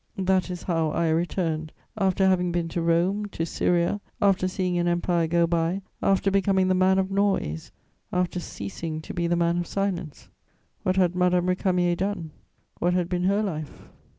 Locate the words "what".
10.81-10.95, 12.79-12.95